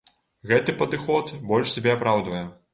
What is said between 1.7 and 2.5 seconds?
сябе апраўдвае.